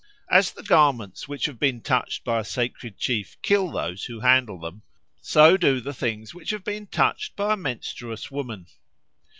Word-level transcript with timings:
As 0.31 0.51
the 0.51 0.63
garments 0.63 1.27
which 1.27 1.45
have 1.45 1.59
been 1.59 1.79
touched 1.79 2.23
by 2.23 2.39
a 2.39 2.43
sacred 2.43 2.97
chief 2.97 3.37
kill 3.43 3.69
those 3.69 4.05
who 4.05 4.21
handle 4.21 4.59
them, 4.59 4.81
so 5.21 5.57
do 5.57 5.79
the 5.79 5.93
things 5.93 6.33
which 6.33 6.49
have 6.49 6.63
been 6.63 6.87
touched 6.87 7.35
by 7.35 7.53
a 7.53 7.55
menstruous 7.55 8.31
women. 8.31 8.65